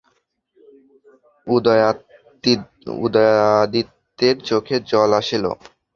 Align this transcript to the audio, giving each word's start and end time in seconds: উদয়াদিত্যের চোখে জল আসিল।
উদয়াদিত্যের 2.97 4.35
চোখে 4.47 4.75
জল 4.89 5.11
আসিল। 5.19 5.45